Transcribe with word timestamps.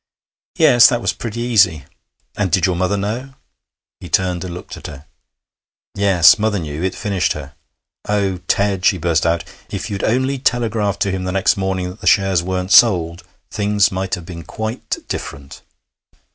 'Yes, 0.57 0.89
that 0.89 0.99
was 0.99 1.13
pretty 1.13 1.41
easy.' 1.41 1.85
'And 2.35 2.51
did 2.51 2.65
your 2.65 2.75
mother 2.75 2.97
know?' 2.97 3.35
He 3.99 4.09
turned 4.09 4.43
and 4.43 4.51
looked 4.51 4.75
at 4.75 4.87
her. 4.87 5.05
'Yes, 5.93 6.39
mother 6.39 6.57
knew. 6.57 6.81
It 6.81 6.95
finished 6.95 7.33
her. 7.33 7.53
Oh, 8.09 8.37
Ted!' 8.47 8.83
she 8.83 8.97
burst 8.97 9.27
out, 9.27 9.43
'if 9.69 9.91
you'd 9.91 10.03
only 10.03 10.39
telegraphed 10.39 11.03
to 11.03 11.11
him 11.11 11.25
the 11.25 11.31
next 11.31 11.55
morning 11.55 11.91
that 11.91 12.01
the 12.01 12.07
shares 12.07 12.41
weren't 12.41 12.71
sold, 12.71 13.21
things 13.51 13.91
might 13.91 14.15
have 14.15 14.25
been 14.25 14.41
quite 14.43 15.07
different.' 15.07 15.61